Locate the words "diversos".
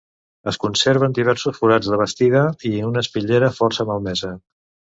1.17-1.59